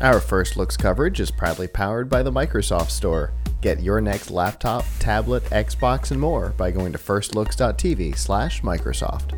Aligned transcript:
Our 0.00 0.20
First 0.20 0.56
Looks 0.56 0.76
coverage 0.76 1.18
is 1.18 1.32
proudly 1.32 1.66
powered 1.66 2.08
by 2.08 2.22
the 2.22 2.30
Microsoft 2.30 2.90
Store. 2.90 3.32
Get 3.60 3.80
your 3.80 4.00
next 4.00 4.30
laptop, 4.30 4.84
tablet, 5.00 5.42
Xbox, 5.46 6.12
and 6.12 6.20
more 6.20 6.50
by 6.50 6.70
going 6.70 6.92
to 6.92 6.98
firstlooks.tv 6.98 8.16
slash 8.16 8.62
Microsoft. 8.62 9.32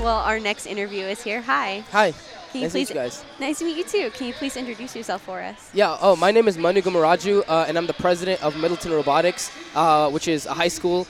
Well, 0.00 0.20
our 0.20 0.40
next 0.40 0.64
interview 0.64 1.04
is 1.04 1.22
here. 1.22 1.42
Hi. 1.42 1.84
Hi. 1.90 2.12
Can 2.52 2.62
you 2.62 2.62
nice 2.62 2.72
to 2.72 2.78
meet 2.78 2.88
you 2.88 2.94
guys. 2.94 3.24
Nice 3.38 3.58
to 3.58 3.66
meet 3.66 3.76
you 3.76 3.84
too. 3.84 4.10
Can 4.12 4.26
you 4.28 4.32
please 4.32 4.56
introduce 4.56 4.96
yourself 4.96 5.20
for 5.20 5.42
us? 5.42 5.68
Yeah. 5.74 5.98
Oh, 6.00 6.16
my 6.16 6.30
name 6.30 6.48
is 6.48 6.56
Manu 6.56 6.80
Gumaraju, 6.80 7.44
uh, 7.46 7.66
and 7.68 7.76
I'm 7.76 7.86
the 7.86 7.92
president 7.92 8.42
of 8.42 8.56
Middleton 8.56 8.90
Robotics, 8.90 9.50
uh, 9.74 10.08
which 10.10 10.28
is 10.28 10.46
a 10.46 10.54
high 10.54 10.68
school. 10.68 11.06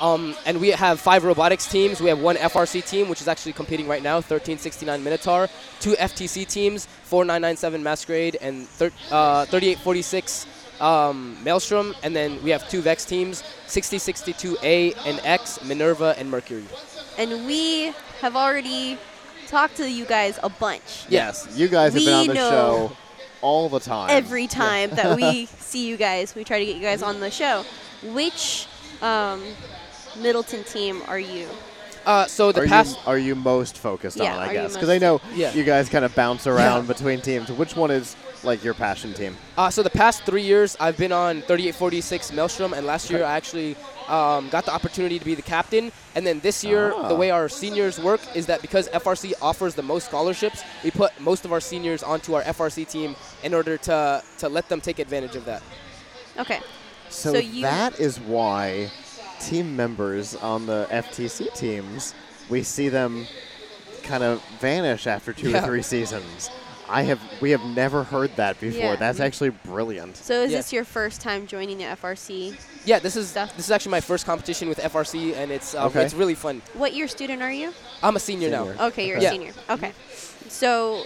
Um, 0.00 0.34
and 0.46 0.60
we 0.60 0.70
have 0.70 1.00
five 1.00 1.24
robotics 1.24 1.66
teams. 1.66 2.00
We 2.00 2.08
have 2.08 2.20
one 2.20 2.36
FRC 2.36 2.86
team, 2.88 3.08
which 3.08 3.20
is 3.20 3.28
actually 3.28 3.52
competing 3.52 3.86
right 3.86 4.02
now, 4.02 4.16
1369 4.16 5.04
Minotaur. 5.04 5.48
Two 5.80 5.92
FTC 5.92 6.46
teams, 6.48 6.86
4997 7.04 7.82
Masquerade 7.82 8.36
and 8.40 8.66
thir- 8.66 8.90
uh, 9.10 9.44
3846 9.46 10.46
um, 10.80 11.36
Maelstrom. 11.44 11.94
And 12.02 12.14
then 12.16 12.42
we 12.42 12.50
have 12.50 12.68
two 12.68 12.80
Vex 12.80 13.04
teams, 13.04 13.42
6062A 13.66 14.96
and 15.06 15.20
X, 15.24 15.62
Minerva 15.64 16.14
and 16.18 16.30
Mercury. 16.30 16.64
And 17.18 17.46
we 17.46 17.92
have 18.20 18.36
already 18.36 18.98
talked 19.46 19.76
to 19.76 19.90
you 19.90 20.04
guys 20.04 20.38
a 20.42 20.48
bunch. 20.48 21.04
Yes, 21.08 21.46
you 21.56 21.68
guys 21.68 21.92
have 21.92 22.00
We 22.00 22.06
been 22.06 22.14
on 22.14 22.26
the 22.28 22.34
show 22.34 22.96
all 23.42 23.68
the 23.68 23.80
time. 23.80 24.10
Every 24.10 24.46
time 24.46 24.90
that 24.90 25.16
we 25.16 25.46
see 25.58 25.86
you 25.86 25.96
guys, 25.96 26.34
we 26.34 26.44
try 26.44 26.58
to 26.58 26.64
get 26.64 26.76
you 26.76 26.82
guys 26.82 27.02
on 27.02 27.20
the 27.20 27.30
show. 27.30 27.64
Which 28.02 28.66
um, 29.02 29.42
Middleton 30.16 30.64
team 30.64 31.02
are 31.08 31.18
you? 31.18 31.48
Uh, 32.04 32.26
so 32.26 32.50
the 32.50 32.62
are, 32.62 32.66
past. 32.66 32.96
you, 32.96 33.02
are 33.06 33.18
you 33.18 33.34
most 33.36 33.78
focused 33.78 34.16
Yeah, 34.16 34.36
on, 34.36 34.48
I 34.48 34.52
guess? 34.52 34.74
Because 34.74 34.88
I 34.88 34.98
know 34.98 35.20
Yeah. 35.36 35.52
you 35.54 35.62
guys 35.62 35.88
kind 35.88 36.04
of 36.04 36.12
bounce 36.16 36.48
around 36.48 36.88
between 36.88 37.20
teams. 37.20 37.50
Which 37.52 37.76
one 37.76 37.92
is 37.92 38.16
like 38.42 38.64
your 38.64 38.74
passion 38.74 39.14
team? 39.14 39.36
Uh, 39.56 39.70
so 39.70 39.84
the 39.84 39.90
past 39.90 40.24
three 40.24 40.42
years, 40.42 40.76
I've 40.80 40.96
been 40.96 41.12
on 41.12 41.42
3846 41.42 42.32
Maelstrom, 42.32 42.72
and 42.72 42.84
last 42.86 43.08
year 43.08 43.24
I 43.24 43.36
actually 43.36 43.76
um, 44.08 44.48
got 44.48 44.64
the 44.64 44.72
opportunity 44.74 45.20
to 45.20 45.24
be 45.24 45.36
the 45.36 45.42
captain. 45.42 45.92
And 46.16 46.26
then 46.26 46.40
this 46.40 46.64
year, 46.64 46.92
Ah. 46.92 47.06
the 47.06 47.14
way 47.14 47.30
our 47.30 47.48
seniors 47.48 48.00
work 48.00 48.20
is 48.34 48.46
that 48.46 48.62
because 48.62 48.88
FRC 48.88 49.34
offers 49.40 49.76
the 49.76 49.82
most 49.82 50.06
scholarships, 50.06 50.64
we 50.82 50.90
put 50.90 51.12
most 51.20 51.44
of 51.44 51.52
our 51.52 51.60
seniors 51.60 52.02
onto 52.02 52.34
our 52.34 52.42
FRC 52.42 52.84
team 52.84 53.14
in 53.44 53.54
order 53.54 53.76
to 53.78 54.20
to 54.38 54.48
let 54.48 54.68
them 54.68 54.80
take 54.80 54.98
advantage 54.98 55.36
of 55.36 55.44
that. 55.44 55.62
Okay. 56.36 56.58
So, 57.10 57.32
So 57.34 57.38
you- 57.38 57.62
that 57.62 58.00
is 58.00 58.18
why 58.18 58.90
team 59.42 59.76
members 59.76 60.34
on 60.36 60.66
the 60.66 60.86
FTC 60.90 61.54
teams, 61.54 62.14
we 62.48 62.62
see 62.62 62.88
them 62.88 63.26
kind 64.02 64.22
of 64.22 64.42
vanish 64.60 65.06
after 65.06 65.32
two 65.32 65.50
Yeah. 65.50 65.62
or 65.62 65.66
three 65.66 65.82
seasons. 65.82 66.50
I 66.88 67.02
have 67.04 67.20
we 67.40 67.50
have 67.52 67.64
never 67.64 68.02
heard 68.04 68.36
that 68.36 68.60
before. 68.60 68.80
Yeah. 68.80 68.96
That's 68.96 69.20
actually 69.20 69.50
brilliant. 69.50 70.16
So 70.16 70.42
is 70.42 70.50
Yeah. 70.50 70.58
this 70.58 70.72
your 70.72 70.84
first 70.84 71.20
time 71.22 71.46
joining 71.46 71.78
the 71.78 71.84
FRC? 71.84 72.54
Yeah, 72.84 72.98
this 72.98 73.16
is 73.16 73.28
Stuff. 73.30 73.56
this 73.56 73.64
is 73.66 73.70
actually 73.70 73.92
my 73.92 74.00
first 74.00 74.26
competition 74.26 74.68
with 74.68 74.78
FRC, 74.78 75.34
and 75.34 75.50
it's 75.50 75.74
um, 75.74 75.86
Okay. 75.86 76.04
it's 76.04 76.12
really 76.12 76.34
fun. 76.34 76.60
What 76.74 76.92
year 76.92 77.08
student 77.08 77.40
are 77.40 77.52
you? 77.52 77.72
I'm 78.02 78.16
a 78.16 78.20
senior, 78.20 78.50
Senior. 78.50 78.74
now. 78.74 78.86
Okay, 78.88 79.06
you're 79.08 79.16
Okay. 79.18 79.26
a 79.26 79.28
Yeah. 79.28 79.32
senior. 79.32 79.52
Okay. 79.70 79.92
So 80.48 81.04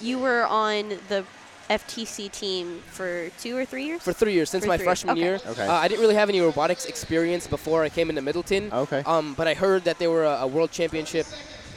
you 0.00 0.18
were 0.18 0.46
on 0.46 0.88
the 1.08 1.24
FTC 1.68 2.30
team 2.30 2.80
for 2.90 3.28
two 3.40 3.56
or 3.56 3.64
three 3.64 3.84
years? 3.84 4.02
For 4.02 4.12
three 4.12 4.32
years 4.32 4.50
since 4.50 4.64
For 4.64 4.68
my 4.68 4.78
freshman 4.78 5.12
Okay. 5.12 5.20
year. 5.22 5.40
Okay. 5.46 5.66
Uh, 5.66 5.72
I 5.72 5.88
didn't 5.88 6.00
really 6.00 6.14
have 6.14 6.28
any 6.28 6.40
robotics 6.40 6.84
experience 6.86 7.46
before 7.46 7.82
I 7.82 7.88
came 7.88 8.08
into 8.10 8.22
Middleton. 8.22 8.72
Okay. 8.72 9.02
Um, 9.06 9.34
but 9.34 9.46
I 9.48 9.54
heard 9.54 9.84
that 9.84 9.98
they 9.98 10.06
were 10.08 10.24
a, 10.24 10.38
a 10.42 10.46
world 10.46 10.70
championship 10.70 11.26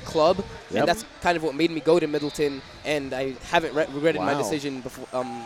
club, 0.06 0.38
Yep. 0.72 0.80
and 0.80 0.88
that's 0.88 1.06
kind 1.22 1.36
of 1.38 1.44
what 1.44 1.56
made 1.56 1.72
me 1.72 1.82
go 1.82 2.00
to 2.00 2.08
Middleton. 2.08 2.62
And 2.86 3.14
I 3.14 3.34
haven't 3.52 3.74
re- 3.76 3.88
regretted 3.94 4.22
my 4.22 4.34
decision 4.34 4.82
before 4.82 5.08
um, 5.14 5.44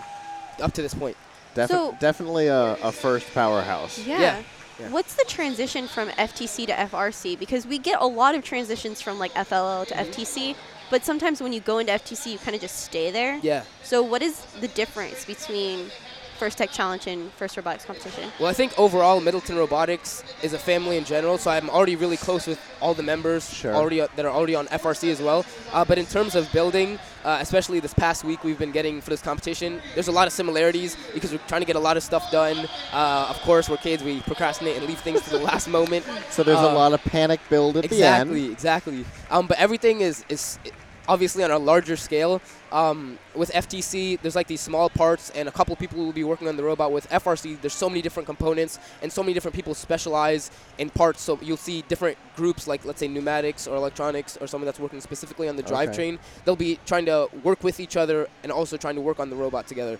up 0.61 0.73
to 0.73 0.81
this 0.81 0.93
point. 0.93 1.17
Defi- 1.55 1.73
So- 1.73 1.97
definitely 1.99 2.47
a, 2.47 2.73
a 2.83 2.91
first 2.91 3.33
powerhouse. 3.33 3.97
Yeah. 3.99 4.19
Yeah. 4.19 4.41
Yeah. 4.79 4.89
What's 4.89 5.13
the 5.13 5.23
transition 5.27 5.87
from 5.87 6.09
FTC 6.09 6.65
to 6.65 6.73
FRC? 6.73 7.37
Because 7.37 7.67
we 7.67 7.77
get 7.77 8.01
a 8.01 8.07
lot 8.07 8.33
of 8.33 8.43
transitions 8.43 9.01
from 9.03 9.19
like 9.19 9.31
FLL 9.35 9.85
to 9.87 9.93
FTC, 9.93 10.55
but 10.93 11.03
sometimes 11.03 11.41
when 11.41 11.51
you 11.51 11.59
go 11.59 11.79
into 11.79 11.91
FTC, 11.91 12.23
you 12.33 12.37
kind 12.37 12.53
of 12.53 12.61
just 12.61 12.77
stay 12.89 13.09
there. 13.09 13.39
Yeah. 13.41 13.63
So 13.83 14.03
what 14.03 14.21
is 14.21 14.33
the 14.61 14.67
difference 14.81 15.25
between 15.25 15.89
First 16.37 16.57
Tech 16.59 16.71
Challenge 16.71 17.07
and 17.07 17.31
First 17.33 17.55
Robotics 17.57 17.85
Competition? 17.85 18.25
Well, 18.39 18.49
I 18.49 18.53
think 18.53 18.77
overall 18.77 19.19
Middleton 19.27 19.55
Robotics 19.55 20.23
is 20.43 20.53
a 20.53 20.59
family 20.59 20.97
in 20.97 21.05
general, 21.05 21.37
so 21.39 21.49
I'm 21.49 21.69
already 21.69 21.95
really 21.95 22.17
close 22.17 22.45
with 22.45 22.59
all 22.81 22.93
the 22.93 23.01
members 23.13 23.43
Sure. 23.51 23.73
already 23.73 24.01
uh, 24.01 24.07
that 24.17 24.25
are 24.25 24.31
already 24.39 24.53
on 24.61 24.67
FRC 24.67 25.09
as 25.09 25.19
well. 25.21 25.45
Uh, 25.71 25.85
but 25.85 25.97
in 25.97 26.05
terms 26.05 26.35
of 26.35 26.51
building, 26.51 26.99
uh, 27.23 27.37
especially 27.41 27.79
this 27.79 27.93
past 27.93 28.23
week 28.23 28.43
we've 28.43 28.59
been 28.59 28.71
getting 28.79 28.99
for 29.01 29.09
this 29.09 29.21
competition, 29.21 29.81
there's 29.95 30.09
a 30.09 30.11
lot 30.19 30.27
of 30.27 30.33
similarities 30.33 30.97
because 31.15 31.31
we're 31.31 31.47
trying 31.47 31.61
to 31.61 31.67
get 31.71 31.75
a 31.77 31.85
lot 31.89 31.95
of 31.97 32.03
stuff 32.03 32.29
done. 32.31 32.57
Uh, 32.91 33.27
of 33.33 33.37
course, 33.47 33.65
we're 33.69 33.77
kids; 33.77 34.03
we 34.03 34.19
procrastinate 34.21 34.75
and 34.77 34.85
leave 34.85 34.99
things 34.99 35.21
to 35.21 35.29
the 35.37 35.39
last 35.51 35.67
moment. 35.67 36.03
So 36.29 36.43
there's 36.43 36.59
a 36.59 36.69
Uh, 36.69 36.83
lot 36.83 36.93
of 36.93 37.01
panic 37.05 37.39
build 37.49 37.77
at 37.77 37.85
exactly, 37.85 38.33
the 38.33 38.45
end. 38.45 38.51
Exactly, 38.51 38.99
exactly. 38.99 39.05
Um, 39.35 39.47
but 39.47 39.57
everything 39.65 40.01
is 40.01 40.25
is 40.29 40.59
obviously 41.07 41.43
on 41.43 41.51
a 41.51 41.57
larger 41.57 41.95
scale. 41.95 42.41
Um, 42.71 43.19
with 43.35 43.51
FTC, 43.51 44.19
there's 44.21 44.35
like 44.35 44.47
these 44.47 44.61
small 44.61 44.89
parts, 44.89 45.29
and 45.31 45.47
a 45.47 45.51
couple 45.51 45.75
people 45.75 46.03
will 46.03 46.13
be 46.13 46.23
working 46.23 46.47
on 46.47 46.57
the 46.57 46.63
robot. 46.63 46.91
With 46.91 47.07
FRC, 47.09 47.61
there's 47.61 47.73
so 47.73 47.89
many 47.89 48.01
different 48.01 48.25
components, 48.25 48.79
and 49.01 49.11
so 49.11 49.21
many 49.21 49.33
different 49.33 49.55
people 49.55 49.73
specialize 49.75 50.49
in 50.77 50.89
parts. 50.89 51.21
So 51.21 51.37
you'll 51.41 51.57
see 51.57 51.83
different 51.83 52.17
groups, 52.35 52.67
like 52.67 52.85
let's 52.85 52.99
say 52.99 53.07
pneumatics 53.07 53.67
or 53.67 53.75
electronics, 53.75 54.37
or 54.41 54.47
someone 54.47 54.65
that's 54.65 54.79
working 54.79 55.01
specifically 55.01 55.47
on 55.49 55.55
the 55.55 55.63
Okay. 55.63 55.73
drivetrain. 55.73 56.19
They'll 56.45 56.55
be 56.55 56.79
trying 56.85 57.05
to 57.05 57.27
work 57.43 57.63
with 57.63 57.79
each 57.79 57.95
other 57.97 58.27
and 58.43 58.51
also 58.51 58.77
trying 58.77 58.95
to 58.95 59.01
work 59.01 59.19
on 59.19 59.29
the 59.29 59.35
robot 59.35 59.67
together. 59.67 59.99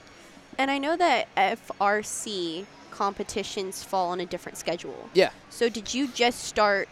And 0.58 0.70
I 0.70 0.78
know 0.78 0.96
that 0.98 1.28
FRC 1.36 2.66
competitions 2.92 3.84
fall 3.84 4.10
on 4.10 4.20
a 4.20 4.26
different 4.26 4.58
schedule. 4.58 5.10
Yeah. 5.14 5.32
So 5.50 5.68
did 5.70 5.94
you 5.94 6.08
just 6.08 6.44
start 6.44 6.88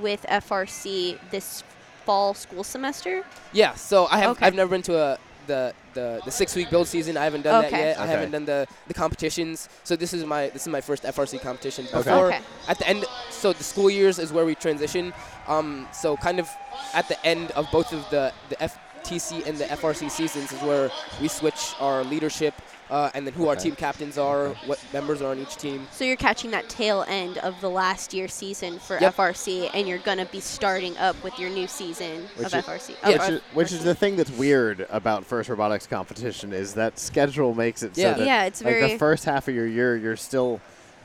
with 0.00 0.24
FRC 0.28 1.18
this 1.30 1.62
fall 2.04 2.34
school 2.34 2.64
semester? 2.64 3.24
Yeah, 3.52 3.74
so 3.74 4.06
I 4.10 4.18
have 4.18 4.30
Okay. 4.30 4.46
I've 4.46 4.54
never 4.54 4.70
been 4.70 4.82
to 4.82 4.96
a 4.98 5.18
the 5.46 5.74
the, 5.94 6.22
the 6.24 6.30
six 6.30 6.54
week 6.56 6.70
build 6.70 6.86
season. 6.88 7.16
I 7.16 7.24
haven't 7.24 7.42
done 7.42 7.60
that 7.62 7.66
Okay. 7.72 7.88
yet. 7.88 7.98
I 7.98 8.06
haven't 8.06 8.30
done 8.30 8.46
the, 8.46 8.66
the 8.88 8.94
competitions. 8.94 9.68
So 9.84 9.94
this 9.96 10.14
is 10.14 10.24
my 10.24 10.48
this 10.48 10.62
is 10.62 10.68
my 10.68 10.80
first 10.80 11.02
FRC 11.02 11.40
competition. 11.42 11.84
Okay. 11.86 11.98
Before 11.98 12.26
Okay. 12.28 12.40
at 12.68 12.78
the 12.78 12.88
end, 12.88 13.04
so 13.30 13.52
the 13.52 13.64
school 13.64 13.90
years 13.90 14.18
is 14.18 14.32
where 14.32 14.44
we 14.46 14.54
transition. 14.54 15.12
Um, 15.48 15.86
so 15.92 16.16
kind 16.16 16.38
of 16.40 16.48
at 16.94 17.08
the 17.08 17.18
end 17.26 17.50
of 17.52 17.66
both 17.70 17.92
of 17.92 18.08
the 18.10 18.32
the 18.48 18.56
FTC 18.56 19.46
and 19.46 19.58
the 19.58 19.64
FRC 19.64 20.10
seasons 20.10 20.52
is 20.52 20.62
where 20.62 20.90
we 21.20 21.28
switch 21.28 21.74
our 21.80 22.04
leadership 22.04 22.54
uh, 22.92 23.10
and 23.14 23.26
then 23.26 23.32
who 23.32 23.48
our 23.48 23.56
team 23.56 23.74
captains 23.74 24.18
are, 24.18 24.48
what 24.66 24.78
members 24.92 25.22
are 25.22 25.30
on 25.30 25.38
each 25.38 25.56
team. 25.56 25.88
So 25.92 26.04
you're 26.04 26.14
catching 26.16 26.50
that 26.50 26.68
tail 26.68 27.06
end 27.08 27.38
of 27.38 27.58
the 27.62 27.70
last 27.70 28.12
year 28.12 28.28
season 28.28 28.78
for 28.78 29.00
Yep. 29.00 29.16
FRC, 29.16 29.70
and 29.72 29.88
you're 29.88 29.96
gonna 29.98 30.26
be 30.26 30.40
starting 30.40 30.94
up 30.98 31.16
with 31.24 31.38
your 31.38 31.48
new 31.48 31.66
season 31.66 32.28
Which 32.36 32.48
of 32.48 32.54
is- 32.54 32.64
FRC. 32.66 32.94
Yeah. 33.02 33.08
of 33.08 33.20
Which 33.20 33.30
is, 33.30 33.40
which 33.54 33.72
is 33.72 33.82
the 33.82 33.94
thing 33.94 34.16
that's 34.16 34.30
weird 34.30 34.86
about 34.90 35.24
first 35.24 35.48
robotics 35.48 35.86
competition 35.86 36.52
is 36.52 36.74
that 36.74 36.98
schedule 36.98 37.54
makes 37.54 37.82
it 37.82 37.96
Yeah. 37.96 38.12
so 38.12 38.18
that 38.18 38.26
Yeah, 38.26 38.44
it's 38.44 38.62
like 38.62 38.74
very- 38.74 38.92
the 38.92 38.98
first 38.98 39.24
half 39.24 39.48
of 39.48 39.54
your 39.54 39.66
year 39.66 39.96
you're 39.96 40.16
still 40.16 40.60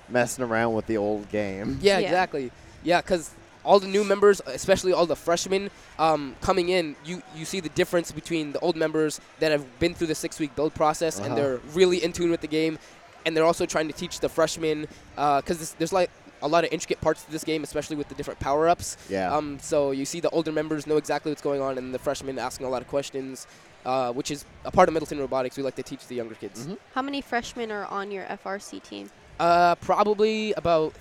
messing 0.10 0.44
around 0.44 0.74
with 0.74 0.88
the 0.88 0.98
old 0.98 1.30
game. 1.32 1.80
Yeah, 1.82 2.00
Yeah. 2.00 2.08
exactly. 2.08 2.52
Yeah, 2.84 3.00
because 3.02 3.30
all 3.68 3.80
the 3.80 3.88
new 3.98 4.04
members, 4.04 4.42
especially 4.46 4.94
all 4.94 5.06
the 5.06 5.16
freshmen 5.28 5.70
um, 6.00 6.36
coming 6.42 6.70
in, 6.70 6.96
you, 7.04 7.22
you 7.36 7.46
see 7.46 7.60
the 7.60 7.74
difference 7.82 8.12
between 8.12 8.54
the 8.54 8.60
old 8.60 8.76
members 8.76 9.20
that 9.40 9.52
have 9.52 9.66
been 9.80 9.94
through 9.94 10.08
the 10.08 10.16
six 10.16 10.40
week 10.40 10.56
build 10.56 10.74
process 10.74 11.14
Uh-huh. 11.20 11.28
and 11.28 11.38
they're 11.38 11.60
really 11.74 12.04
in 12.06 12.12
tune 12.14 12.32
with 12.32 12.42
the 12.42 12.48
game, 12.48 12.80
and 13.26 13.36
they're 13.36 13.44
also 13.52 13.66
trying 13.66 13.88
to 13.88 13.94
teach 13.94 14.20
the 14.22 14.30
freshmen 14.30 14.88
because 15.16 15.74
there's 15.78 15.94
like 15.94 16.10
a 16.44 16.48
lot 16.48 16.64
of 16.64 16.72
intricate 16.72 17.02
parts 17.02 17.24
to 17.26 17.32
this 17.32 17.44
game, 17.44 17.64
especially 17.64 17.96
with 17.98 18.08
the 18.08 18.16
different 18.16 18.40
power 18.40 18.70
ups. 18.70 18.96
Yeah. 19.10 19.36
Um, 19.36 19.58
so 19.60 19.92
you 19.92 20.06
see 20.06 20.20
the 20.22 20.30
older 20.30 20.52
members 20.52 20.88
know 20.88 20.98
exactly 20.98 21.32
what's 21.32 21.42
going 21.42 21.62
on, 21.62 21.78
and 21.78 21.94
the 21.94 22.00
freshmen 22.00 22.40
asking 22.40 22.66
a 22.68 22.70
lot 22.70 22.82
of 22.82 22.88
questions. 22.88 23.48
Uh, 23.86 24.12
which 24.12 24.32
is 24.32 24.44
a 24.66 24.72
part 24.72 24.90
of 24.90 24.94
Middleton 24.94 25.18
Robotics. 25.18 25.56
We 25.56 25.64
like 25.64 25.76
to 25.78 25.84
teach 25.84 26.06
the 26.08 26.16
younger 26.16 26.36
kids. 26.36 26.68
Mhm. 26.68 26.78
How 26.94 27.02
many 27.02 27.22
freshmen 27.22 27.72
are 27.72 27.86
on 27.86 28.12
your 28.12 28.26
FRC 28.26 28.82
team? 28.84 29.10
Uh, 29.40 29.76
probably 29.76 30.52
about. 30.54 30.94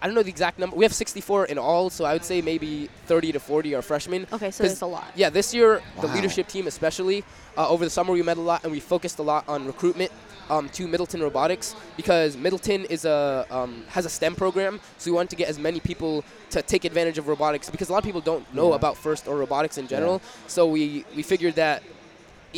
I 0.00 0.06
don't 0.06 0.14
know 0.14 0.22
the 0.22 0.30
exact 0.30 0.58
number. 0.58 0.76
We 0.76 0.84
have 0.84 0.94
64 0.94 1.46
in 1.46 1.58
all, 1.58 1.90
so 1.90 2.04
I 2.04 2.12
would 2.12 2.24
say 2.24 2.40
maybe 2.40 2.88
30 3.06 3.32
to 3.32 3.40
40 3.40 3.74
are 3.74 3.82
freshmen. 3.82 4.26
Okay, 4.32 4.50
so 4.50 4.62
'Cause- 4.62 4.70
there's 4.70 4.82
a 4.82 4.86
lot. 4.86 5.10
Yeah, 5.16 5.28
this 5.30 5.52
year 5.52 5.82
the 6.00 6.06
leadership 6.08 6.46
team, 6.48 6.66
especially 6.68 7.24
uh, 7.56 7.68
over 7.68 7.84
the 7.84 7.90
summer, 7.90 8.12
we 8.12 8.22
met 8.22 8.36
a 8.36 8.40
lot 8.40 8.62
and 8.62 8.70
we 8.72 8.80
focused 8.80 9.18
a 9.18 9.22
lot 9.22 9.44
on 9.48 9.66
recruitment 9.66 10.12
um, 10.50 10.68
to 10.70 10.86
Middleton 10.88 11.20
Robotics 11.20 11.74
because 11.96 12.36
Middleton 12.36 12.84
is 12.86 13.04
a 13.04 13.44
um, 13.50 13.84
has 13.88 14.06
a 14.06 14.08
STEM 14.08 14.34
program, 14.36 14.80
so 14.98 15.10
we 15.10 15.14
wanted 15.16 15.30
to 15.30 15.36
get 15.36 15.48
as 15.48 15.58
many 15.58 15.80
people 15.80 16.24
to 16.50 16.62
take 16.62 16.84
advantage 16.84 17.18
of 17.18 17.26
robotics 17.28 17.68
because 17.68 17.88
a 17.90 17.92
lot 17.92 17.98
of 17.98 18.04
people 18.04 18.20
don't 18.22 18.46
know 18.54 18.70
Yeah. 18.70 18.76
about 18.76 18.96
FIRST 18.96 19.26
or 19.28 19.36
robotics 19.36 19.76
in 19.78 19.86
general. 19.88 20.22
So 20.46 20.66
we 20.66 21.04
we 21.16 21.22
figured 21.22 21.56
that 21.56 21.82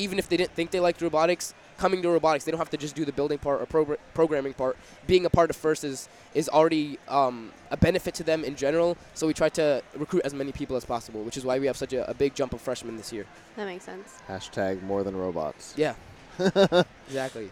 even 0.00 0.18
if 0.18 0.28
they 0.28 0.36
didn't 0.36 0.52
think 0.52 0.70
they 0.70 0.80
liked 0.80 1.00
robotics, 1.02 1.54
coming 1.78 2.02
to 2.02 2.08
robotics, 2.10 2.44
they 2.44 2.50
don't 2.50 2.58
have 2.58 2.70
to 2.70 2.76
just 2.76 2.94
do 2.94 3.04
the 3.04 3.12
building 3.12 3.38
part 3.38 3.60
or 3.62 3.66
progr- 3.66 3.98
programming 4.14 4.54
part. 4.54 4.76
Being 5.06 5.24
a 5.26 5.30
part 5.30 5.50
of 5.50 5.56
First 5.56 5.84
is 5.84 6.08
is 6.34 6.48
already 6.48 6.98
um, 7.08 7.52
a 7.70 7.76
benefit 7.76 8.14
to 8.14 8.22
them 8.24 8.44
in 8.44 8.54
general. 8.56 8.96
So 9.14 9.26
we 9.26 9.34
try 9.34 9.48
to 9.50 9.82
recruit 9.96 10.22
as 10.24 10.32
many 10.34 10.52
people 10.52 10.76
as 10.76 10.84
possible, 10.84 11.22
which 11.22 11.36
is 11.36 11.44
why 11.44 11.58
we 11.58 11.66
have 11.66 11.76
such 11.76 11.92
a, 11.92 12.08
a 12.10 12.14
big 12.14 12.34
jump 12.34 12.52
of 12.52 12.60
freshmen 12.60 12.96
this 12.96 13.12
year. 13.12 13.26
That 13.56 13.66
makes 13.66 13.84
sense. 13.84 14.18
Hashtag 14.28 14.82
more 14.82 15.02
than 15.02 15.16
robots. 15.16 15.74
Yeah. 15.76 15.94
exactly. 17.08 17.50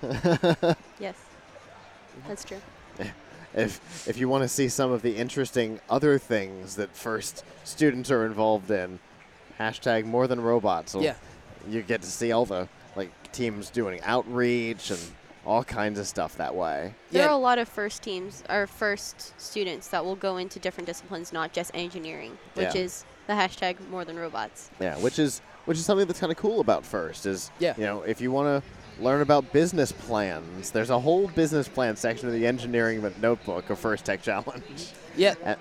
Yes. 0.98 1.16
That's 2.26 2.44
true. 2.44 2.60
If 3.54 4.06
if 4.08 4.18
you 4.18 4.28
want 4.28 4.42
to 4.44 4.48
see 4.48 4.68
some 4.68 4.92
of 4.92 5.00
the 5.02 5.16
interesting 5.16 5.80
other 5.88 6.18
things 6.18 6.76
that 6.76 6.94
first 6.94 7.44
students 7.64 8.10
are 8.10 8.26
involved 8.26 8.70
in, 8.70 8.98
hashtag 9.58 10.04
more 10.04 10.26
than 10.26 10.40
robots. 10.40 10.94
will- 10.94 11.02
Yeah. 11.02 11.14
You 11.68 11.82
get 11.82 12.02
to 12.02 12.08
see 12.10 12.32
all 12.32 12.44
the 12.46 12.68
like 12.96 13.10
teams 13.32 13.70
doing 13.70 14.00
outreach 14.02 14.90
and 14.90 15.00
all 15.46 15.64
kinds 15.64 15.98
of 15.98 16.06
stuff 16.06 16.36
that 16.36 16.54
way. 16.54 16.94
There 17.10 17.22
Yeah. 17.22 17.28
are 17.28 17.32
a 17.32 17.36
lot 17.36 17.58
of 17.58 17.68
first 17.68 18.02
teams 18.02 18.42
or 18.50 18.66
first 18.66 19.38
students 19.40 19.88
that 19.88 20.04
will 20.04 20.16
go 20.16 20.36
into 20.36 20.58
different 20.58 20.86
disciplines, 20.86 21.32
not 21.32 21.52
just 21.52 21.70
engineering, 21.74 22.36
which 22.54 22.74
Yeah. 22.74 22.82
is 22.82 23.04
the 23.26 23.32
hashtag 23.34 23.76
more 23.88 24.04
than 24.04 24.18
robots. 24.18 24.70
Yeah, 24.80 24.96
which 24.98 25.18
is 25.18 25.40
which 25.66 25.76
is 25.76 25.84
something 25.84 26.06
that's 26.06 26.18
kind 26.18 26.32
of 26.32 26.38
cool 26.38 26.60
about 26.60 26.82
First 26.86 27.26
is 27.26 27.50
Yeah. 27.58 27.74
you 27.76 27.84
know 27.84 28.00
if 28.02 28.20
you 28.22 28.32
want 28.32 28.62
to 28.64 28.70
learn 29.00 29.20
about 29.20 29.52
business 29.52 29.92
plans, 29.92 30.70
there's 30.70 30.90
a 30.90 30.98
whole 30.98 31.28
business 31.28 31.68
plan 31.68 31.96
section 31.96 32.26
of 32.28 32.34
the 32.34 32.46
engineering 32.46 33.02
notebook 33.20 33.70
of 33.70 33.78
First 33.78 34.04
Tech 34.04 34.22
Challenge. 34.22 34.62
Yeah. 35.16 35.34
Uh, 35.44 35.56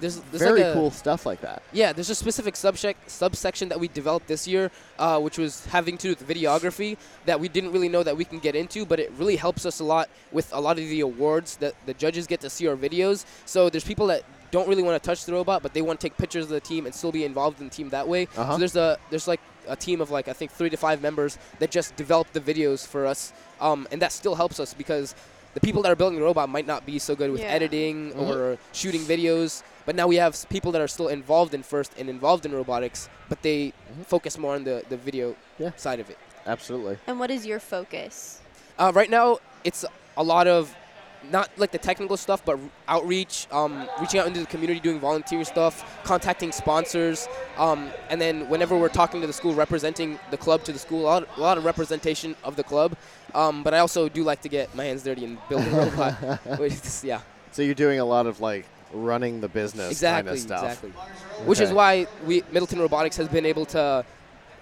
There's, 0.00 0.20
there's 0.30 0.42
very 0.42 0.60
like 0.62 0.70
a- 0.70 0.72
cool 0.72 0.90
stuff 0.90 1.26
like 1.26 1.42
that. 1.42 1.62
Yeah, 1.72 1.92
there's 1.92 2.08
a 2.08 2.14
specific 2.14 2.54
subsec- 2.54 2.94
subsection 3.08 3.68
that 3.68 3.78
we 3.78 3.88
developed 3.88 4.26
this 4.26 4.48
year, 4.48 4.70
uh, 4.98 5.20
which 5.20 5.36
was 5.36 5.66
having 5.66 5.98
to 5.98 6.02
do 6.02 6.08
with 6.14 6.26
videography 6.26 6.96
that 7.26 7.38
we 7.38 7.48
didn't 7.48 7.72
really 7.72 7.90
know 7.90 8.02
that 8.02 8.16
we 8.16 8.24
can 8.24 8.38
get 8.38 8.54
into, 8.56 8.86
but 8.86 8.98
it 8.98 9.12
really 9.18 9.36
helps 9.36 9.66
us 9.66 9.80
a 9.80 9.84
lot 9.84 10.08
with 10.32 10.50
a 10.54 10.60
lot 10.60 10.78
of 10.78 10.84
the 10.84 11.00
awards 11.00 11.56
that 11.56 11.74
the 11.84 11.92
judges 11.92 12.26
get 12.26 12.40
to 12.40 12.48
see 12.48 12.66
our 12.68 12.76
videos. 12.76 13.26
So 13.44 13.68
there's 13.68 13.84
people 13.84 14.06
that 14.06 14.22
don't 14.50 14.68
really 14.68 14.82
want 14.82 15.00
to 15.02 15.06
touch 15.06 15.24
the 15.24 15.32
robot, 15.32 15.62
but 15.62 15.74
they 15.74 15.82
want 15.82 16.00
to 16.00 16.08
take 16.08 16.16
pictures 16.16 16.44
of 16.44 16.50
the 16.50 16.60
team 16.60 16.86
and 16.86 16.94
still 16.94 17.12
be 17.12 17.24
involved 17.24 17.60
in 17.60 17.68
the 17.68 17.74
team 17.74 17.88
that 17.90 18.06
way. 18.08 18.28
Uh-huh. 18.36 18.52
So 18.52 18.58
there's 18.58 18.76
a 18.76 18.98
there's 19.10 19.28
like 19.28 19.40
a 19.68 19.76
team 19.76 20.00
of 20.00 20.10
like 20.10 20.28
I 20.28 20.32
think 20.32 20.50
three 20.52 20.70
to 20.70 20.76
five 20.76 21.02
members 21.02 21.38
that 21.58 21.70
just 21.70 21.96
develop 21.96 22.32
the 22.32 22.40
videos 22.40 22.86
for 22.86 23.06
us, 23.06 23.32
um, 23.60 23.86
and 23.90 24.00
that 24.02 24.12
still 24.12 24.34
helps 24.34 24.60
us 24.60 24.74
because 24.74 25.14
the 25.54 25.60
people 25.60 25.80
that 25.82 25.90
are 25.90 25.96
building 25.96 26.18
the 26.18 26.24
robot 26.24 26.48
might 26.50 26.66
not 26.66 26.84
be 26.84 26.98
so 26.98 27.14
good 27.16 27.30
with 27.32 27.40
Yeah. 27.40 27.46
editing 27.48 28.12
Mhm. 28.12 28.28
or 28.28 28.58
shooting 28.72 29.00
videos. 29.02 29.62
But 29.86 29.94
now 29.96 30.06
we 30.06 30.16
have 30.16 30.36
people 30.50 30.70
that 30.72 30.82
are 30.82 30.88
still 30.88 31.08
involved 31.08 31.54
in 31.54 31.62
first 31.62 31.92
and 31.96 32.10
involved 32.10 32.44
in 32.44 32.52
robotics, 32.52 33.08
but 33.28 33.40
they 33.42 33.72
Mhm. 33.72 34.04
focus 34.06 34.36
more 34.36 34.54
on 34.54 34.64
the, 34.64 34.82
the 34.90 34.96
video 34.98 35.34
Yeah. 35.58 35.70
side 35.76 35.98
of 36.00 36.10
it. 36.10 36.18
Absolutely. 36.44 36.98
And 37.06 37.18
what 37.18 37.30
is 37.30 37.46
your 37.46 37.58
focus? 37.58 38.40
Uh, 38.78 38.92
right 38.94 39.08
now, 39.08 39.38
it's 39.64 39.84
a 40.16 40.22
lot 40.22 40.46
of 40.46 40.74
not 41.30 41.50
like 41.56 41.72
the 41.72 41.78
technical 41.78 42.16
stuff, 42.16 42.44
but 42.44 42.58
outreach, 42.88 43.46
um, 43.50 43.88
reaching 44.00 44.20
out 44.20 44.26
into 44.26 44.40
the 44.40 44.46
community, 44.46 44.80
doing 44.80 44.98
volunteer 45.00 45.44
stuff, 45.44 46.00
contacting 46.04 46.52
sponsors, 46.52 47.28
um, 47.56 47.90
and 48.10 48.20
then 48.20 48.48
whenever 48.48 48.76
we're 48.76 48.88
talking 48.88 49.20
to 49.20 49.26
the 49.26 49.32
school, 49.32 49.54
representing 49.54 50.18
the 50.30 50.36
club 50.36 50.64
to 50.64 50.72
the 50.72 50.78
school, 50.78 51.02
a 51.02 51.06
lot, 51.06 51.28
a 51.36 51.40
lot 51.40 51.58
of 51.58 51.64
representation 51.64 52.34
of 52.44 52.56
the 52.56 52.62
club. 52.64 52.96
Um, 53.34 53.62
but 53.62 53.74
I 53.74 53.78
also 53.78 54.08
do 54.08 54.22
like 54.24 54.40
to 54.42 54.48
get 54.48 54.74
my 54.74 54.84
hands 54.84 55.02
dirty 55.02 55.24
and 55.24 55.38
build 55.48 55.66
a 55.66 55.70
robot. 55.70 56.12
which 56.58 56.72
is- 56.72 57.04
yeah, 57.04 57.20
So 57.52 57.62
you're 57.62 57.74
doing 57.74 57.98
a 58.00 58.04
lot 58.04 58.26
of 58.26 58.40
like 58.40 58.66
running 58.92 59.40
the 59.40 59.48
business 59.48 59.90
exactly, 59.90 60.28
kind 60.30 60.36
of 60.36 60.38
stuff. 60.40 60.64
exactly. 60.64 60.90
Which 61.44 61.60
is 61.60 61.72
why 61.72 62.06
we 62.24 62.42
Middleton 62.52 62.78
Robotics 62.80 63.16
has 63.16 63.28
been 63.28 63.44
able 63.44 63.66
to 63.66 64.04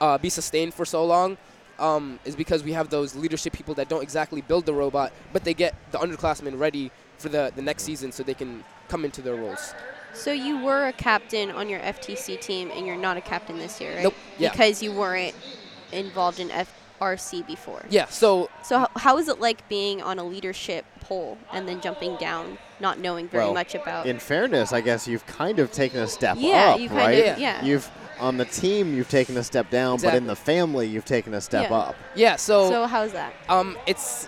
uh, 0.00 0.18
be 0.18 0.28
sustained 0.28 0.74
for 0.74 0.84
so 0.84 1.04
long. 1.04 1.36
Um, 1.78 2.20
is 2.24 2.36
because 2.36 2.62
we 2.62 2.72
have 2.72 2.88
those 2.90 3.16
leadership 3.16 3.52
people 3.52 3.74
that 3.74 3.88
don't 3.88 4.02
exactly 4.02 4.40
build 4.42 4.64
the 4.66 4.72
robot, 4.74 5.12
but 5.32 5.42
they 5.44 5.54
get 5.54 5.74
the 5.90 5.98
underclassmen 5.98 6.58
ready 6.58 6.90
for 7.18 7.28
the, 7.28 7.52
the 7.56 7.62
next 7.62 7.82
season 7.82 8.12
so 8.12 8.22
they 8.22 8.34
can 8.34 8.62
come 8.88 9.04
into 9.04 9.20
their 9.22 9.34
roles. 9.34 9.74
So 10.12 10.30
you 10.30 10.62
were 10.62 10.86
a 10.86 10.92
captain 10.92 11.50
on 11.50 11.68
your 11.68 11.80
FTC 11.80 12.40
team, 12.40 12.70
and 12.72 12.86
you're 12.86 12.96
not 12.96 13.16
a 13.16 13.20
captain 13.20 13.58
this 13.58 13.80
year, 13.80 13.94
right? 13.94 14.04
Nope. 14.04 14.14
Yeah. 14.38 14.50
Because 14.52 14.82
you 14.84 14.92
weren't 14.92 15.34
involved 15.90 16.38
in 16.38 16.48
FRC 17.00 17.44
before. 17.46 17.84
Yeah. 17.90 18.06
So 18.06 18.48
So 18.62 18.78
how, 18.78 18.88
how 18.96 19.18
is 19.18 19.26
it 19.28 19.40
like 19.40 19.68
being 19.68 20.00
on 20.00 20.20
a 20.20 20.24
leadership 20.24 20.84
pole 21.00 21.36
and 21.52 21.66
then 21.68 21.80
jumping 21.80 22.16
down, 22.16 22.56
not 22.78 23.00
knowing 23.00 23.26
very 23.28 23.44
Well, 23.46 23.54
much 23.54 23.74
about? 23.74 24.06
In 24.06 24.20
fairness, 24.20 24.72
I 24.72 24.80
guess 24.80 25.08
you've 25.08 25.26
kind 25.26 25.58
of 25.58 25.72
taken 25.72 25.98
a 26.00 26.06
step 26.06 26.36
Yeah, 26.38 26.70
up, 26.74 26.80
you 26.80 26.88
kind 26.88 26.98
right? 27.00 27.26
of- 27.30 27.38
yeah. 27.40 27.64
You've 27.64 27.90
on 28.18 28.36
the 28.36 28.44
team, 28.44 28.94
you've 28.94 29.08
taken 29.08 29.36
a 29.36 29.42
step 29.42 29.70
down, 29.70 29.98
but 30.00 30.14
in 30.14 30.26
the 30.26 30.36
family, 30.36 30.86
you've 30.86 31.04
taken 31.04 31.34
a 31.34 31.40
step 31.40 31.70
Yeah. 31.70 31.76
up. 31.76 31.96
yeah. 32.14 32.36
So, 32.36 32.68
so 32.70 32.86
how's 32.86 33.12
that? 33.12 33.34
um, 33.48 33.76
it's 33.86 34.26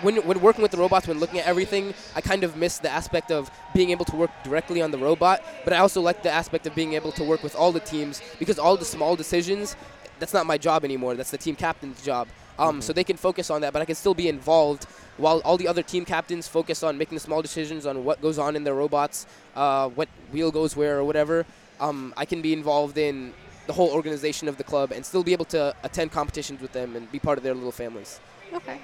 when 0.00 0.16
when 0.26 0.40
working 0.40 0.62
with 0.62 0.70
the 0.70 0.78
robots, 0.78 1.06
when 1.06 1.18
looking 1.20 1.38
at 1.38 1.46
everything, 1.46 1.92
I 2.16 2.20
kind 2.20 2.44
of 2.44 2.56
miss 2.56 2.78
the 2.78 2.88
aspect 2.90 3.30
of 3.30 3.50
being 3.74 3.90
able 3.90 4.04
to 4.06 4.16
work 4.16 4.30
directly 4.42 4.80
on 4.80 4.90
the 4.90 4.98
robot. 4.98 5.42
But 5.64 5.72
I 5.74 5.78
also 5.78 6.00
like 6.00 6.22
the 6.22 6.30
aspect 6.30 6.66
of 6.66 6.74
being 6.74 6.94
able 6.94 7.12
to 7.12 7.24
work 7.24 7.42
with 7.42 7.54
all 7.54 7.72
the 7.72 7.80
teams 7.80 8.22
because 8.38 8.58
all 8.58 8.76
the 8.76 8.84
small 8.86 9.16
decisions, 9.16 9.76
that's 10.18 10.32
not 10.32 10.46
my 10.46 10.56
job 10.56 10.84
anymore. 10.84 11.14
That's 11.14 11.30
the 11.30 11.38
team 11.38 11.56
captain's 11.56 12.02
job. 12.02 12.28
Um, 12.58 12.80
So 12.80 12.92
they 12.92 13.04
can 13.04 13.16
focus 13.16 13.50
on 13.50 13.60
that, 13.62 13.72
but 13.72 13.82
I 13.82 13.84
can 13.84 13.94
still 13.94 14.14
be 14.14 14.28
involved 14.28 14.84
while 15.16 15.40
all 15.44 15.56
the 15.56 15.68
other 15.68 15.82
team 15.82 16.04
captains 16.04 16.48
focus 16.48 16.82
on 16.82 16.96
making 16.96 17.16
the 17.16 17.20
small 17.20 17.42
decisions 17.42 17.86
on 17.86 18.04
what 18.04 18.20
goes 18.22 18.38
on 18.38 18.56
in 18.56 18.64
their 18.64 18.74
robots, 18.74 19.26
uh, 19.56 19.88
what 19.88 20.08
wheel 20.32 20.50
goes 20.50 20.76
where 20.76 20.98
or 20.98 21.04
whatever. 21.04 21.44
Um, 21.80 22.12
I 22.16 22.24
can 22.24 22.42
be 22.42 22.52
involved 22.52 22.98
in 22.98 23.32
the 23.66 23.72
whole 23.72 23.90
organization 23.90 24.48
of 24.48 24.56
the 24.56 24.64
club 24.64 24.92
and 24.92 25.04
still 25.04 25.22
be 25.22 25.32
able 25.32 25.44
to 25.46 25.74
attend 25.84 26.12
competitions 26.12 26.60
with 26.60 26.72
them 26.72 26.96
and 26.96 27.10
be 27.12 27.18
part 27.18 27.38
of 27.38 27.44
their 27.44 27.54
little 27.54 27.72
families. 27.72 28.20
Okay. 28.52 28.78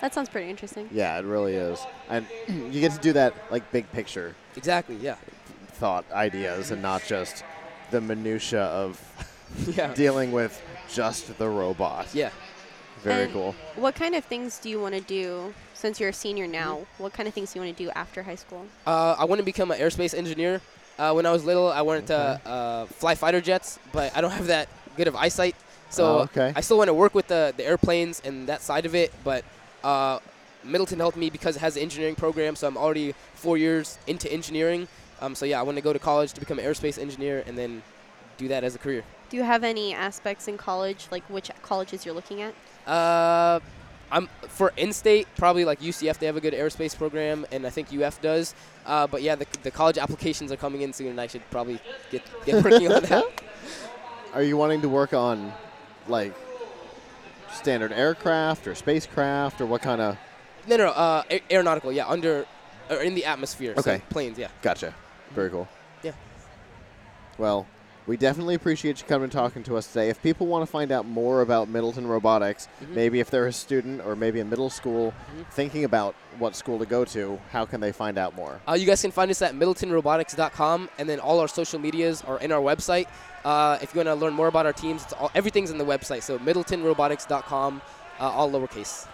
That 0.00 0.14
sounds 0.14 0.28
pretty 0.28 0.48
interesting. 0.48 0.88
Yeah, 0.92 1.18
it 1.18 1.24
really 1.24 1.54
is. 1.54 1.78
And 2.08 2.26
you 2.48 2.80
get 2.80 2.92
to 2.92 2.98
do 2.98 3.12
that 3.14 3.34
like 3.50 3.70
big 3.72 3.90
picture 3.92 4.34
Exactly. 4.56 4.96
Yeah. 4.96 5.16
thought 5.72 6.04
ideas 6.12 6.70
and 6.70 6.80
not 6.82 7.02
just 7.06 7.44
the 7.90 8.00
minutia 8.00 8.62
of 8.62 9.00
yeah. 9.76 9.92
dealing 9.94 10.32
with 10.32 10.60
just 10.92 11.36
the 11.38 11.48
robot. 11.48 12.08
Yeah. 12.14 12.30
Very 13.02 13.24
And 13.24 13.32
cool. 13.32 13.54
What 13.76 13.94
kind 13.94 14.14
of 14.14 14.24
things 14.24 14.58
do 14.58 14.68
you 14.68 14.80
want 14.80 14.94
to 14.94 15.00
do 15.00 15.54
since 15.74 15.98
you're 15.98 16.10
a 16.10 16.14
senior 16.14 16.46
now? 16.46 16.86
What 16.98 17.12
kind 17.14 17.26
of 17.26 17.32
things 17.34 17.52
do 17.52 17.58
you 17.58 17.64
want 17.64 17.76
to 17.76 17.84
do 17.84 17.90
after 17.90 18.22
high 18.22 18.34
school? 18.34 18.66
Uh, 18.86 19.16
I 19.18 19.24
want 19.24 19.38
to 19.38 19.44
become 19.44 19.70
an 19.70 19.78
aerospace 19.80 20.12
engineer. 20.14 20.60
Uh, 21.00 21.14
when 21.14 21.24
I 21.24 21.32
was 21.32 21.46
little, 21.46 21.72
I 21.72 21.80
wanted 21.80 22.06
to 22.08 22.18
uh, 22.44 22.84
fly 22.84 23.14
fighter 23.14 23.40
jets, 23.40 23.78
but 23.90 24.14
I 24.14 24.20
don't 24.20 24.32
have 24.32 24.48
that 24.48 24.68
good 24.98 25.08
of 25.08 25.16
eyesight. 25.16 25.56
So 25.88 26.04
Oh, 26.04 26.18
okay. 26.24 26.52
I 26.54 26.60
still 26.60 26.76
want 26.76 26.88
to 26.88 26.94
work 26.94 27.14
with 27.14 27.26
the, 27.28 27.54
the 27.56 27.64
airplanes 27.64 28.20
and 28.22 28.46
that 28.48 28.60
side 28.60 28.84
of 28.84 28.94
it. 28.94 29.10
But 29.24 29.42
uh, 29.82 30.18
Middleton 30.62 30.98
helped 30.98 31.16
me 31.16 31.30
because 31.30 31.56
it 31.56 31.60
has 31.60 31.76
an 31.76 31.82
engineering 31.82 32.16
program, 32.16 32.54
so 32.54 32.68
I'm 32.68 32.76
already 32.76 33.14
four 33.34 33.56
years 33.56 33.98
into 34.06 34.30
engineering. 34.30 34.88
Um, 35.22 35.34
so 35.34 35.46
yeah, 35.46 35.58
I 35.58 35.62
want 35.62 35.76
to 35.78 35.82
go 35.82 35.94
to 35.94 35.98
college 35.98 36.34
to 36.34 36.40
become 36.40 36.58
an 36.58 36.66
aerospace 36.66 36.98
engineer 36.98 37.44
and 37.46 37.56
then 37.56 37.82
do 38.36 38.48
that 38.48 38.62
as 38.62 38.74
a 38.74 38.78
career. 38.78 39.02
Do 39.30 39.38
you 39.38 39.42
have 39.42 39.64
any 39.64 39.94
aspects 39.94 40.48
in 40.48 40.58
college, 40.58 41.06
like 41.10 41.22
which 41.30 41.50
colleges 41.62 42.04
you're 42.04 42.14
looking 42.14 42.42
at? 42.42 42.52
Uh, 42.86 43.60
I'm 44.12 44.28
for 44.48 44.72
in-state 44.76 45.26
probably 45.36 45.64
like 45.64 45.80
UCF. 45.80 46.18
They 46.18 46.26
have 46.26 46.36
a 46.36 46.40
good 46.40 46.54
aerospace 46.54 46.96
program, 46.96 47.46
and 47.52 47.66
I 47.66 47.70
think 47.70 47.88
UF 47.92 48.20
does. 48.20 48.54
Uh, 48.86 49.06
but 49.06 49.22
yeah, 49.22 49.34
the, 49.36 49.46
the 49.62 49.70
college 49.70 49.98
applications 49.98 50.50
are 50.50 50.56
coming 50.56 50.82
in 50.82 50.92
soon, 50.92 51.08
and 51.08 51.20
I 51.20 51.26
should 51.26 51.48
probably 51.50 51.80
get 52.10 52.22
get 52.44 52.64
working 52.64 52.90
on 52.92 53.02
that. 53.04 53.24
Are 54.34 54.42
you 54.42 54.56
wanting 54.56 54.80
to 54.82 54.88
work 54.88 55.12
on 55.14 55.52
like 56.08 56.34
standard 57.52 57.92
aircraft 57.92 58.66
or 58.66 58.74
spacecraft 58.74 59.60
or 59.60 59.66
what 59.66 59.82
kind 59.82 60.00
of? 60.00 60.16
No, 60.66 60.76
no, 60.76 60.84
no 60.86 60.90
uh, 60.92 61.22
a- 61.30 61.42
aeronautical. 61.50 61.92
Yeah, 61.92 62.08
under 62.08 62.46
or 62.88 62.96
in 63.02 63.14
the 63.14 63.24
atmosphere. 63.24 63.74
so 63.76 63.80
Okay. 63.80 64.02
planes. 64.10 64.38
Yeah. 64.38 64.48
Gotcha. 64.62 64.94
Very 65.34 65.50
cool. 65.50 65.68
Yeah. 66.02 66.12
Well, 67.38 67.66
we 68.06 68.16
definitely 68.16 68.54
appreciate 68.54 69.00
you 69.00 69.06
coming 69.06 69.24
and 69.24 69.32
talking 69.32 69.62
to 69.64 69.76
us 69.76 69.86
today. 69.86 70.08
If 70.08 70.20
people 70.22 70.46
want 70.46 70.62
to 70.64 70.70
find 70.70 70.90
out 70.90 71.06
more 71.06 71.42
about 71.42 71.68
Middleton 71.68 72.06
Robotics, 72.06 72.68
Mhm. 72.82 72.88
maybe 72.94 73.20
if 73.20 73.30
they're 73.30 73.46
a 73.46 73.52
student 73.52 74.00
or 74.04 74.16
maybe 74.16 74.40
a 74.40 74.44
middle 74.44 74.70
school 74.70 75.12
Mhm. 75.36 75.46
thinking 75.52 75.84
about 75.84 76.14
what 76.38 76.56
school 76.56 76.78
to 76.78 76.86
go 76.86 77.04
to, 77.04 77.38
how 77.52 77.64
can 77.66 77.80
they 77.80 77.92
find 77.92 78.18
out 78.18 78.34
more? 78.34 78.60
Uh, 78.68 78.72
you 78.72 78.86
guys 78.86 79.00
can 79.02 79.10
find 79.10 79.30
us 79.30 79.40
at 79.42 79.54
middletonrobotics.com, 79.54 80.88
and 80.98 81.08
then 81.08 81.20
all 81.20 81.38
our 81.40 81.48
social 81.48 81.78
medias 81.78 82.22
are 82.26 82.38
in 82.40 82.50
our 82.52 82.60
website. 82.60 83.06
Uh, 83.44 83.78
if 83.80 83.94
you 83.94 83.98
want 83.98 84.08
to 84.08 84.14
learn 84.14 84.34
more 84.34 84.48
about 84.48 84.66
our 84.66 84.72
teams, 84.72 85.02
it's 85.04 85.12
all, 85.12 85.30
everything's 85.34 85.70
in 85.70 85.78
the 85.78 85.84
website. 85.84 86.22
So 86.22 86.38
middletonrobotics.com, 86.38 87.80
uh, 88.18 88.24
all 88.24 88.50
lowercase. 88.50 89.06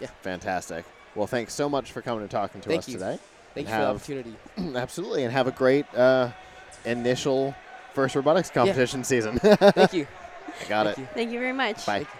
Yeah. 0.00 0.08
Fantastic. 0.22 0.84
Well, 1.14 1.26
thanks 1.26 1.54
so 1.54 1.68
much 1.68 1.92
for 1.92 2.02
coming 2.02 2.22
and 2.22 2.30
talking 2.30 2.60
to 2.62 2.68
Thank 2.68 2.80
us 2.80 2.88
you. 2.88 2.94
today. 2.94 3.18
Thank 3.54 3.66
you 3.68 3.72
Have- 3.74 4.00
for 4.02 4.12
the 4.12 4.20
opportunity. 4.20 4.76
Absolutely, 4.78 5.24
and 5.24 5.32
have 5.32 5.46
a 5.46 5.50
great 5.50 5.86
uh, 5.94 6.30
initial 6.84 7.54
first 7.94 8.14
robotics 8.14 8.50
competition 8.50 9.04
season. 9.04 9.38
Thank 9.38 9.92
you. 9.92 10.06
I 10.64 10.68
got 10.68 10.86
Thank 10.86 10.98
it. 10.98 11.00
you. 11.00 11.08
Thank 11.14 11.30
you 11.32 11.38
very 11.38 11.52
much. 11.52 11.86
Bye. 11.86 11.98
Thank 12.04 12.08
you. 12.14 12.19